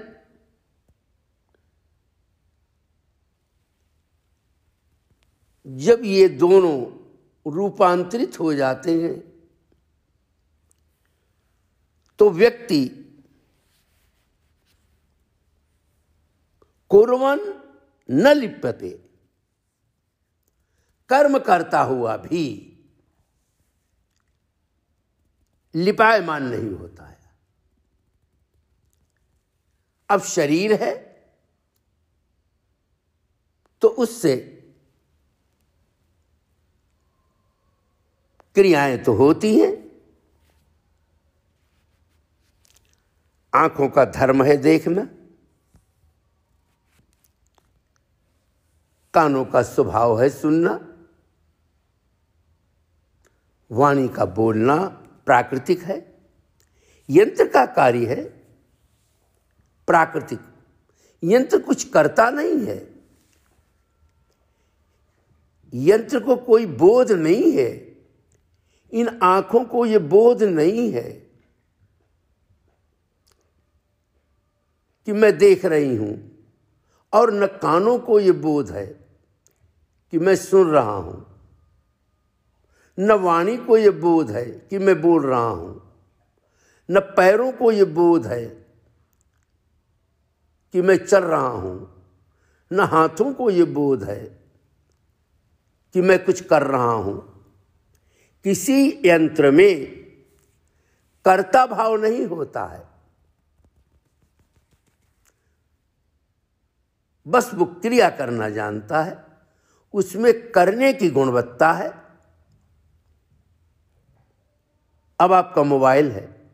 [5.66, 6.99] जब ये दोनों
[7.51, 9.18] रूपांतरित हो जाते हैं।
[12.18, 12.86] तो व्यक्ति
[16.90, 17.40] कुरवन
[18.09, 18.90] न लिप्यते,
[21.11, 22.44] कर्म करता हुआ भी
[25.74, 27.18] लिपायमान नहीं होता है।
[30.11, 30.94] अब शरीर है
[33.82, 34.34] तो उससे
[38.61, 39.90] क्रियाएँ तो होती हैं।
[43.54, 45.08] आँखों का धर्म है देखना।
[49.14, 50.96] कानों का स्वभाव है सुनना।
[53.70, 54.84] वाणी का बोलना
[55.26, 56.20] प्राकृतिक है।
[57.11, 58.24] यंत्र का कार्य है
[59.86, 60.40] प्राकृतिक।
[61.24, 62.94] यंत्र कुछ करता नहीं है।
[65.74, 67.89] यंत्र को कोई बोध नहीं है।
[68.93, 71.11] इन आँखों को यह बोध नहीं है
[75.09, 76.14] कि मैं देख रही हूँ,
[77.12, 78.86] और न कानों को यह बोध है
[80.12, 81.26] कि मैं सुन रहा हूँ,
[82.99, 85.80] न वाणी को यह बोध है कि मैं बोल रहा हूँ,
[86.88, 88.45] न पैरों को यह बोध है
[90.74, 91.88] कि मैं चल रहा हूँ,
[92.70, 94.20] न हाथों को यह बोध है
[95.95, 97.30] कि मैं कुछ कर रहा हूँ।
[98.45, 99.86] किसी यंत्र में
[101.24, 102.88] कर्ता भाव नहीं होता है।
[107.26, 109.24] बस वो क्रिया करना जानता है,
[109.95, 111.88] उसमें करने की गुणवत्ता है।
[115.20, 116.53] अब आपका मोबाइल है,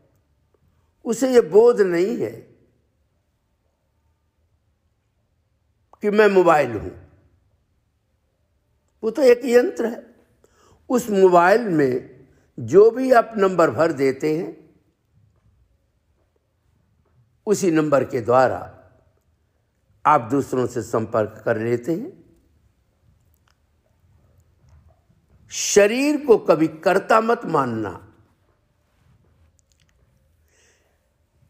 [1.05, 2.31] उसे ये बोध नहीं है
[6.03, 6.91] कि मैं मोबाइल हूँ।
[9.03, 10.06] वो तो एक यंत्र है।
[10.89, 12.27] उस मोबाइल में
[12.59, 14.67] जो भी आप नंबर भर देते हैं,
[17.45, 18.73] उसी नंबर के द्वारा
[20.05, 22.27] आप दूसरों से संपर्क कर लेते हैं।
[25.51, 28.03] शरीर को कभी कर्ता मत मानना।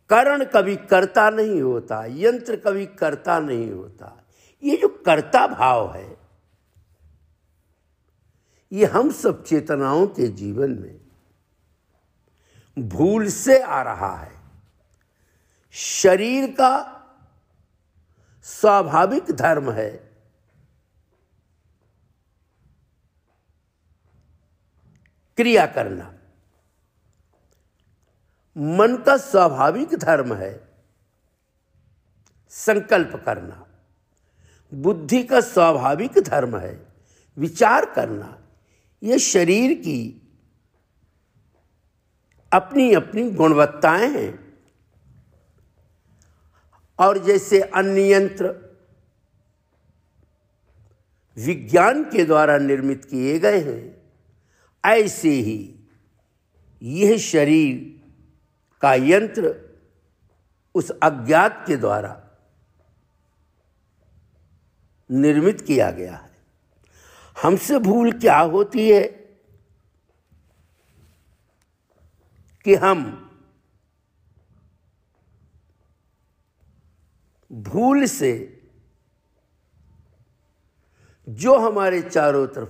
[0.09, 4.27] करण कभी कर्ता नहीं होता, यंत्र कभी कर्ता नहीं होता।
[4.63, 6.26] ये जो कर्ता भाव है
[8.71, 11.01] ये हम सब चेतनाओं के जीवन में
[12.79, 14.41] भूल से आ रहा है।
[15.71, 16.93] शरीर का
[18.43, 19.91] स्वाभाविक धर्म है।
[25.37, 26.13] क्रिया करना।
[28.57, 30.83] मन का स्वाभाविक धर्म है।
[32.49, 33.67] संकल्प करना।
[34.73, 36.87] बुद्धि का स्वाभाविक धर्म है।
[37.37, 38.46] विचार करना।
[39.03, 40.21] ये शरीर की
[42.53, 44.47] अपनी अपनी गुणवत्ताएँ हैं।
[46.99, 48.67] और जैसे अन्य यंत्र
[51.37, 54.11] विज्ञान के द्वारा निर्मित किए गए हैं,
[54.85, 55.75] ऐसे ही
[56.81, 58.01] यह शरीर
[58.81, 59.67] का यंत्र
[60.75, 62.23] उस अज्ञात के द्वारा
[65.11, 66.26] निर्मित किया गया है।
[67.43, 69.01] हमसे भूल क्या होती है
[72.65, 73.03] कि हम
[77.51, 78.33] भूल से
[81.27, 82.69] जो हमारे चारों तरफ़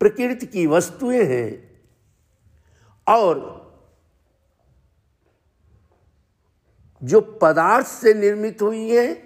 [0.00, 1.50] प्रकृति की वस्तुएँ हैं
[3.06, 3.44] और
[7.02, 9.25] जो पदार्थ से निर्मित हुई है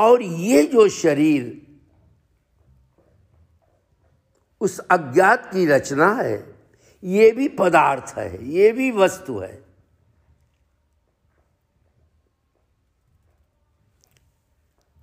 [0.00, 1.66] और ये जो शरीर
[4.60, 6.56] उस अज्ञात की रचना है,
[7.04, 9.64] ये भी पदार्थ है, ये भी वस्तु है।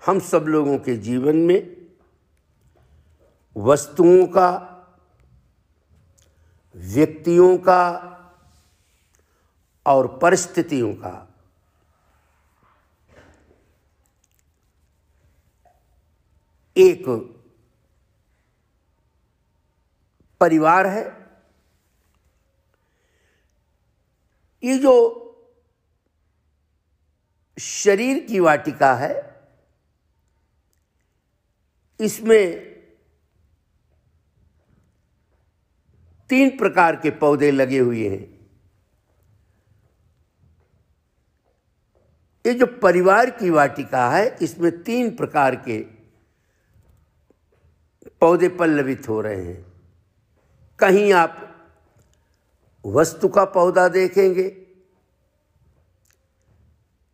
[0.06, 1.88] हम सब लोगों के जीवन में
[3.58, 4.50] वस्तुओं का,
[6.76, 7.84] व्यक्तियों का
[9.86, 11.27] और परिस्थितियों का
[16.78, 17.06] एक
[20.42, 21.06] परिवार है।
[24.64, 24.94] ये जो
[27.58, 29.14] शरीर की वाटिका है,
[32.00, 32.66] इसमें
[36.30, 38.26] तीन प्रकार के पौधे लगे हुए हैं।
[42.46, 45.80] ये जो परिवार की वाटिका है, इसमें तीन प्रकार के
[48.22, 49.65] पौधे पल्लवित हो रहे हैं।
[50.80, 51.43] कहीं आप
[52.86, 54.65] वस्तु का पौधा देखेंगे,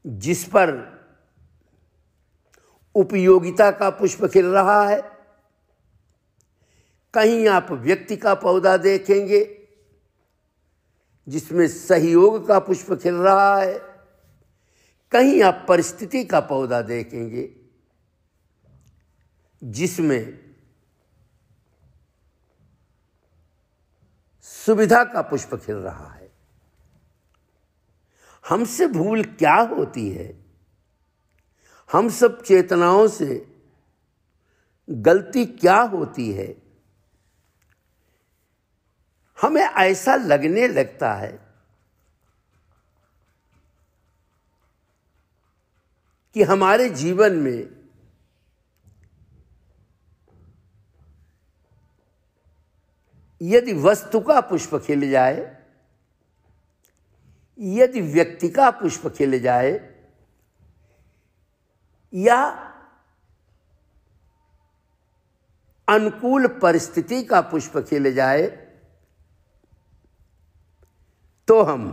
[0.05, 0.71] जिस पर
[2.95, 5.01] उपयोगिता का पुष्प खिल रहा है,
[7.13, 9.67] कहीं आप व्यक्ति का पौधा देखेंगे,
[11.27, 13.73] जिसमें सहयोग का पुष्प खिल रहा है,
[15.11, 17.49] कहीं आप परिस्थिति का पौधा देखेंगे,
[19.63, 20.52] जिसमें
[24.65, 26.31] सुविधा का पुष्प खिल रहा है।
[28.49, 30.45] हमसे भूल क्या होती है?
[31.91, 33.59] हम सब चेतनाओं से
[34.89, 36.55] गलती क्या होती है?
[39.41, 41.53] हमें ऐसा लगने लगता है
[46.33, 47.82] कि हमारे जीवन में
[53.43, 55.57] यदि वस्तु का पुष्प खिल जाए,
[57.59, 59.71] यदि व्यक्ति का पुष्प खिल जाए,
[62.13, 62.39] या
[65.87, 68.47] अनुकूल परिस्थिति का पुष्प खिल जाए
[71.47, 71.89] तो हम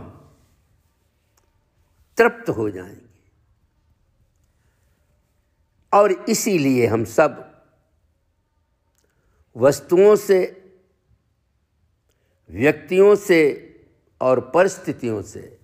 [2.17, 3.09] तृप्त हो जाएँगे।
[5.93, 7.47] और इसीलिए हम सब
[9.55, 10.60] वस्तुओं से
[12.51, 13.41] व्यक्तियों से
[14.21, 15.57] और परिस्थितियों से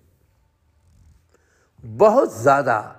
[1.84, 2.94] बहुत ज़्यादा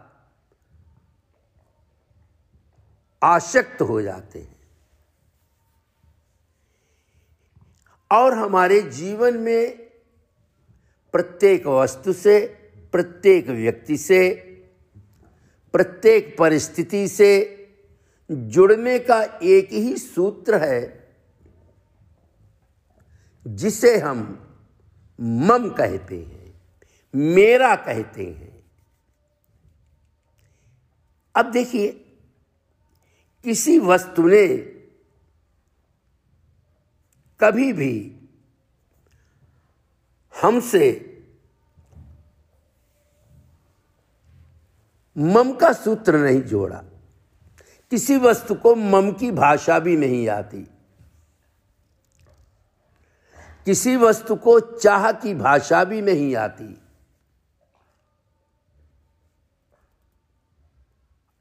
[3.22, 4.58] आशक्त हो जाते हैं।
[8.12, 9.78] और हमारे जीवन में
[11.14, 12.40] प्रत्येक वस्तु से,
[12.94, 14.30] प्रत्येक व्यक्ति से,
[15.74, 17.32] प्रत्येक परिस्थिति से
[18.30, 20.99] जुड़ने का एक ही सूत्र है
[23.50, 24.20] जिसे हम
[25.22, 26.62] मम कहते हैं,
[27.16, 28.64] मेरा कहते हैं।
[31.36, 31.92] अब देखिए
[33.44, 34.48] किसी वस्तु ने
[37.40, 38.16] कभी भी
[40.42, 41.06] हमसे
[45.18, 46.84] मम का सूत्र नहीं जोड़ा।
[47.92, 50.68] किसी वस्तु को मम की भाषा भी नहीं आती।
[53.70, 56.66] किसी वस्तु को चाह की भाषा भी नहीं आती।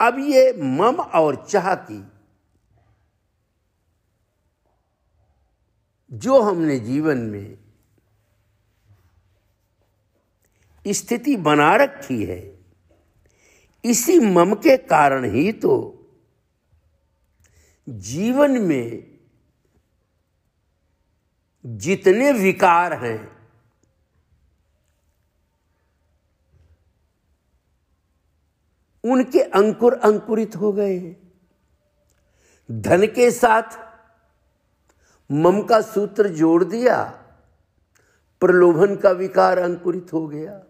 [0.00, 2.02] अब ये मम और चाह की
[6.12, 7.58] जो हमने जीवन में
[10.86, 12.58] स्थिति बना रखी है,
[13.84, 15.74] इसी मम के कारण ही तो
[17.88, 19.07] जीवन में
[21.64, 23.38] जितने विकार हैं,
[29.04, 31.16] उनके अंकुर अंकुरित हो गए हैं।
[32.68, 33.78] धन के साथ
[35.30, 37.02] मम का सूत्र जोड़ दिया,
[38.42, 40.60] प्रलोभन का विकार अंकुरित हो गया।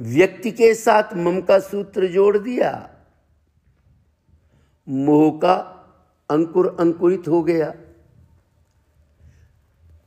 [0.00, 2.72] व्यक्ति के साथ मम का सूत्र जोड़ दिया,
[4.88, 5.54] मोह का
[6.30, 7.72] अंकुर अंकुरित हो गया।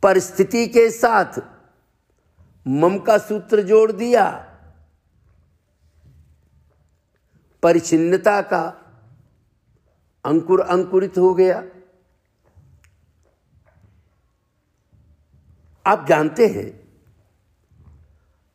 [0.03, 1.39] परिस्थिति के साथ
[2.65, 4.25] मम का सूत्र जोड़ दिया।
[7.63, 8.63] परिचिन्नता का
[10.25, 11.63] अंकुर अंकुरित हो गया।
[15.85, 16.69] आप जानते हैं,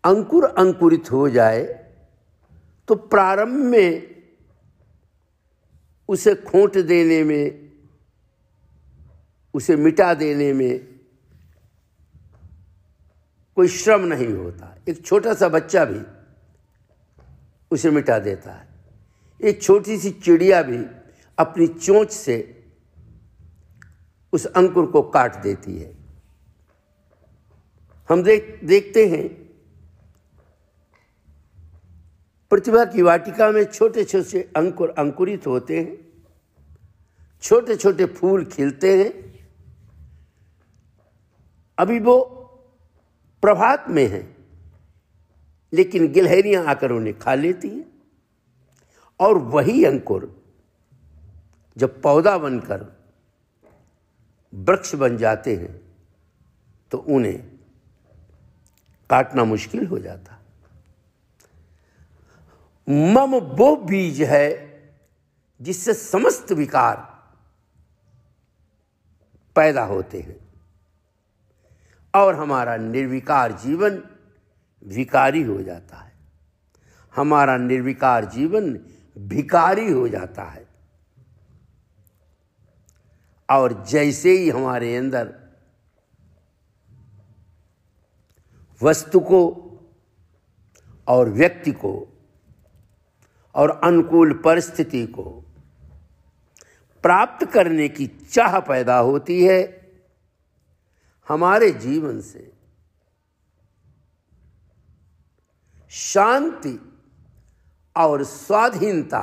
[0.04, 1.64] अंकुर अंकुरित हो जाए
[2.88, 4.14] तो प्रारंभ में
[6.08, 7.72] उसे खोट देने में,
[9.54, 10.87] उसे मिटा देने में
[13.58, 16.00] कोई श्रम नहीं होता। एक छोटा सा बच्चा भी
[17.70, 18.68] उसे मिटा देता है।
[19.40, 20.78] एक छोटी सी चिड़िया भी
[21.38, 22.36] अपनी चोंच से
[24.32, 25.96] उस अंकुर को काट देती है।
[28.08, 29.28] हम देख, देखते हैं,
[32.50, 35.98] प्रतिभा की वाटिका में छोटे छोटे अंकुर अंकुरित होते हैं
[37.42, 39.10] छोटे छोटे फूल खिलते हैं।
[41.78, 42.34] अभी वो
[43.42, 44.36] प्रभात में है,
[45.72, 47.84] लेकिन गिलहरियाँ आकर उन्हें खा लेती हैं।
[49.20, 50.34] और वही अंकुर
[51.76, 52.86] जब पौधा बनकर
[54.52, 55.80] वृक्ष बन जाते हैं
[56.92, 57.38] तो उन्हें
[59.10, 60.38] काटना मुश्किल हो जाता।
[62.88, 64.48] मम वो बीज है
[65.60, 66.96] जिससे समस्त विकार
[69.56, 70.36] पैदा होते हैं।
[72.14, 74.02] और हमारा निर्विकार जीवन
[74.84, 76.12] विकारी हो जाता है।
[77.16, 78.80] हमारा निर्विकार जीवन
[79.18, 80.68] भिकारी हो जाता है।
[83.50, 85.34] और जैसे ही हमारे अंदर
[88.82, 89.64] वस्तु को
[91.08, 92.08] और व्यक्ति को
[93.54, 95.24] और अनुकूल परिस्थिति को
[97.02, 99.77] प्राप्त करने की चाह पैदा होती है
[101.28, 102.52] हमारे जीवन से
[105.90, 107.04] शांति
[107.96, 109.20] और स्वाधीनता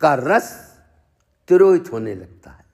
[0.00, 0.78] का रस
[1.48, 2.64] तिरोहित होने लगता है।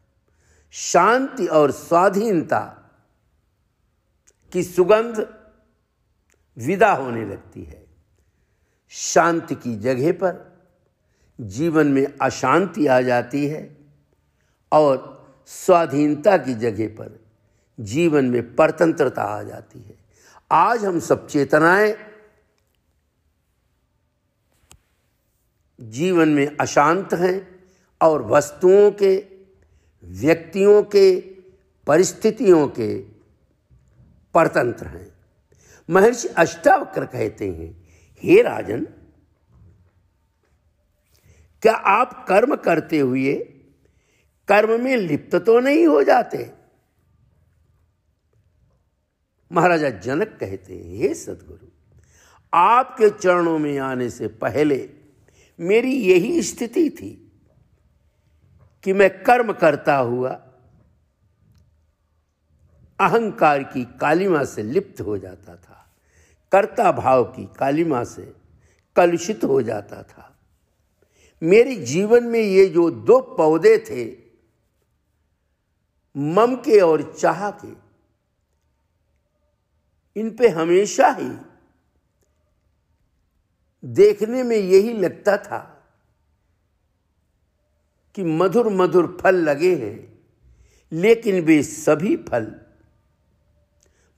[0.70, 2.60] शांति और स्वाधीनता
[4.52, 5.34] की सुगंध
[6.58, 7.86] विदा होने लगती है।
[8.88, 10.62] शांति की जगह पर
[11.40, 13.76] जीवन में अशांति आ जाती है
[14.72, 17.24] और स्वाधीनता की जगह पर
[17.80, 19.94] जीवन में परतंत्रता आ जाती है।
[20.50, 21.96] आज हम सब चेतनाएँ
[25.80, 27.64] जीवन में अशांत हैं
[28.00, 29.26] और वस्तुओं के,
[30.04, 31.20] व्यक्तियों के,
[31.86, 32.98] परिस्थितियों के
[34.34, 35.12] परतंत्र हैं।
[35.90, 38.84] महर्षि अष्टावक्र कहते हैं, हे राजन,
[41.62, 43.51] क्या आप कर्म करते हुए
[44.48, 46.50] कर्म में लिप्त तो नहीं हो जाते।
[49.52, 51.66] महाराजा जनक कहते हैं, हे सदगुरु,
[52.52, 54.88] आपके चरणों में आने से पहले
[55.58, 57.10] मेरी यही स्थिति थी
[58.84, 60.30] कि मैं कर्म करता हुआ
[63.00, 65.92] अहंकार की कालिमा से लिप्त हो जाता था,
[66.52, 68.32] कर्ता भाव की कालिमा से
[68.96, 70.28] कलुषित हो जाता था।
[71.42, 74.21] मेरे जीवन में ये जो दो पौधे थे
[76.16, 77.72] मम के और चाह के
[80.16, 81.28] इन पे हमेशा ही
[83.84, 85.58] देखने में यही लगता था
[88.14, 89.98] कि मधुर मधुर फल लगे हैं,
[90.92, 92.54] लेकिन वे सभी फल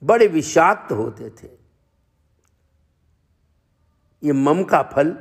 [0.02, 1.48] बड़े विषाक्त होते थे।
[4.22, 5.16] ये मम का फल,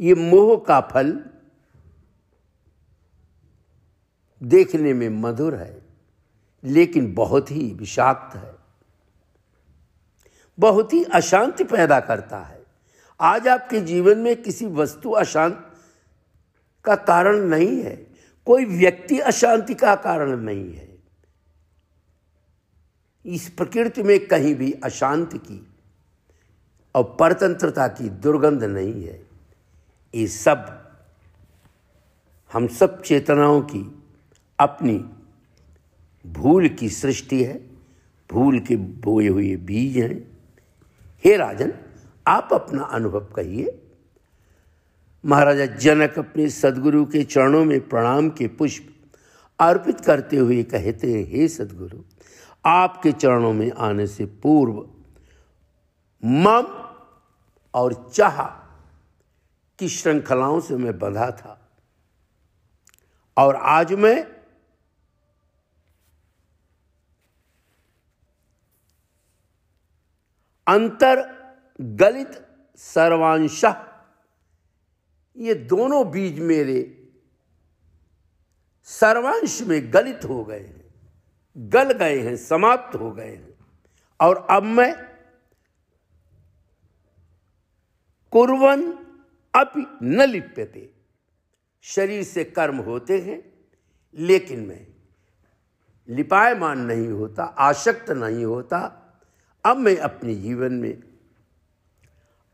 [0.00, 1.12] ये मोह का फल
[4.44, 5.82] देखने में मधुर है,
[6.64, 8.54] लेकिन बहुत ही विषाक्त है।
[10.58, 12.66] बहुत ही अशांति पैदा करता है।
[13.20, 15.72] आज आपके जीवन में किसी वस्तु अशांत
[16.84, 17.96] का कारण नहीं है।
[18.46, 20.98] कोई व्यक्ति अशांति का कारण नहीं है।
[23.26, 25.74] इस प्रकृति में कहीं भी अशांति की
[26.94, 29.26] और परतंत्रता की दुर्गंध नहीं है।
[30.14, 30.80] ये सब
[32.52, 34.03] हम सब चेतनाओं की
[34.58, 35.04] अपनी
[36.26, 37.70] भूल की सृष्टि है,
[38.30, 40.38] भूल के बोए हुए बीज हैं।
[41.24, 41.72] हे राजन,
[42.26, 43.80] आप अपना अनुभव कहिए।
[45.26, 48.88] महाराजा जनक अपने सदगुरु के चरणों में प्रणाम के पुष्प
[49.58, 51.98] अर्पित करते हुए कहते हैं, हे सदगुरु,
[52.66, 54.88] आपके चरणों में आने से पूर्व
[56.24, 56.66] मम
[57.74, 58.42] और चाह
[59.78, 61.70] की श्रृंखलाओं से मैं बंधा था
[63.36, 64.33] और आज मैं
[70.66, 71.22] अंतर
[71.80, 72.46] गलित
[72.76, 73.64] सर्वांश।
[75.36, 77.08] ये दोनों बीज मेरे
[78.84, 80.84] सर्वांश में गलित हो गए हैं,
[81.56, 83.54] गल गए हैं, समाप्त हो गए हैं।
[84.20, 84.94] और अब मैं
[88.32, 88.92] कुरवन
[89.54, 90.90] अपि न लिप्यते।
[91.82, 93.42] शरीर से कर्म होते हैं,
[94.14, 94.86] लेकिन मैं
[96.08, 99.00] लिपायमान नहीं होता, आशक्त नहीं होता
[99.64, 101.02] अब मैं अपने जीवन में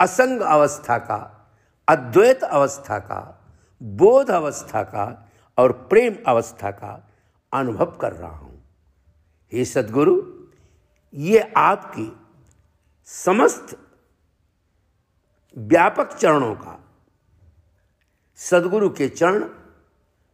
[0.00, 1.50] असंग अवस्था का,
[1.88, 3.48] अद्वैत अवस्था का,
[3.82, 7.10] बोध अवस्था का और प्रेम अवस्था का
[7.52, 8.64] अनुभव कर रहा हूँ।
[9.52, 10.22] हे सदगुरु,
[11.14, 12.20] ये आपकी
[13.04, 13.76] समस्त
[15.58, 16.84] व्यापक चरणों का,
[18.36, 19.50] सदगुरु के चरण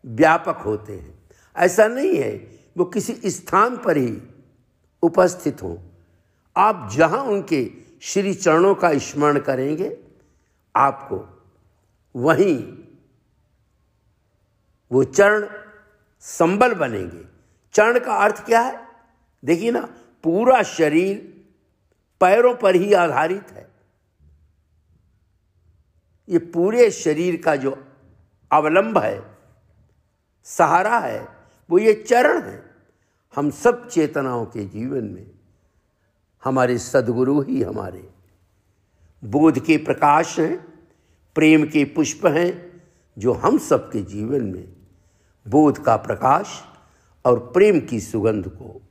[0.07, 4.23] व्यापक होते हैं। ऐसा नहीं है, वो किसी स्थान पर ही
[5.03, 5.96] उपस्थित हों।
[6.57, 7.71] आप जहाँ उनके
[8.03, 9.99] श्री चरणों का स्मरण करेंगे,
[10.77, 11.45] आपको
[12.17, 12.79] वहीं
[14.93, 15.47] वो चरण
[16.21, 17.25] संबल बनेंगे।
[17.73, 18.89] चरण का अर्थ क्या है?
[19.45, 19.81] देखिए ना,
[20.25, 21.45] पूरा शरीर
[22.21, 23.69] पैरों पर ही आधारित है।
[26.29, 27.85] ये पूरे शरीर का जो
[28.53, 29.39] अवलंब है,
[30.45, 31.29] सहारा है,
[31.71, 32.77] वो ये चरण है।
[33.35, 35.36] हम सब चेतनाओं के जीवन में
[36.47, 38.09] हमारे सदगुरु ही हमारे।
[39.25, 40.57] बोध के प्रकाश हैं,
[41.35, 42.83] प्रेम के पुष्प हैं,
[43.19, 44.69] जो हम सबके जीवन में
[45.49, 46.65] बोध का प्रकाश
[47.25, 48.83] और प्रेम की सुगंध को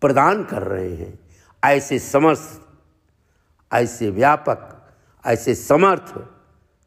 [0.00, 1.18] प्रदान कर रहे हैं।
[1.64, 2.66] ऐसे समस्त,
[3.72, 4.92] ऐसे व्यापक,
[5.26, 6.28] ऐसे समर्थ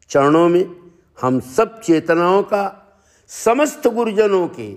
[0.08, 2.84] चरणों में हम सब चेतनाओं का,
[3.28, 4.76] समस्त गुरुजनों के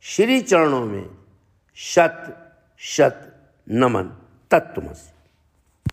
[0.00, 1.10] श्री चरणों में
[1.74, 2.36] शत
[2.78, 3.36] शत
[3.68, 4.10] नमन।
[4.50, 5.19] तत्वमसी